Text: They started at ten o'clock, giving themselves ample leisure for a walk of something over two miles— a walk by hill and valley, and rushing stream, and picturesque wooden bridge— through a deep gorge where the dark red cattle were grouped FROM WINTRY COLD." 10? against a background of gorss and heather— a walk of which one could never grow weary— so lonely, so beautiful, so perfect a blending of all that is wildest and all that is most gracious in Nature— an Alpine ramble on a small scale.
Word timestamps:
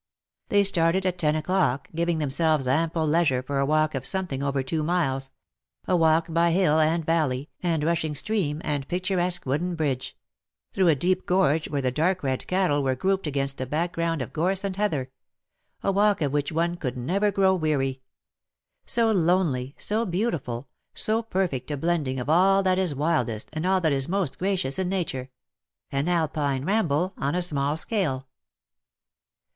They 0.49 0.63
started 0.63 1.05
at 1.05 1.19
ten 1.19 1.35
o'clock, 1.35 1.87
giving 1.93 2.17
themselves 2.17 2.67
ample 2.67 3.05
leisure 3.05 3.43
for 3.43 3.59
a 3.59 3.65
walk 3.67 3.93
of 3.93 4.03
something 4.03 4.41
over 4.41 4.63
two 4.63 4.81
miles— 4.81 5.29
a 5.87 5.95
walk 5.95 6.25
by 6.27 6.49
hill 6.49 6.79
and 6.79 7.05
valley, 7.05 7.51
and 7.61 7.83
rushing 7.83 8.15
stream, 8.15 8.63
and 8.65 8.87
picturesque 8.87 9.45
wooden 9.45 9.75
bridge— 9.75 10.17
through 10.73 10.87
a 10.87 10.95
deep 10.95 11.27
gorge 11.27 11.69
where 11.69 11.83
the 11.83 11.91
dark 11.91 12.23
red 12.23 12.47
cattle 12.47 12.81
were 12.81 12.95
grouped 12.95 13.25
FROM 13.25 13.29
WINTRY 13.33 13.41
COLD." 13.41 13.57
10? 13.57 13.61
against 13.61 13.61
a 13.61 13.65
background 13.69 14.21
of 14.23 14.33
gorss 14.33 14.63
and 14.63 14.75
heather— 14.75 15.11
a 15.83 15.91
walk 15.91 16.19
of 16.23 16.33
which 16.33 16.51
one 16.51 16.77
could 16.77 16.97
never 16.97 17.31
grow 17.31 17.53
weary— 17.53 18.01
so 18.87 19.11
lonely, 19.11 19.75
so 19.77 20.03
beautiful, 20.03 20.67
so 20.95 21.21
perfect 21.21 21.69
a 21.69 21.77
blending 21.77 22.19
of 22.19 22.27
all 22.27 22.63
that 22.63 22.79
is 22.79 22.95
wildest 22.95 23.49
and 23.53 23.67
all 23.67 23.79
that 23.79 23.93
is 23.93 24.09
most 24.09 24.39
gracious 24.39 24.79
in 24.79 24.89
Nature— 24.89 25.29
an 25.91 26.09
Alpine 26.09 26.65
ramble 26.65 27.13
on 27.19 27.35
a 27.35 27.41
small 27.43 27.77
scale. 27.77 28.27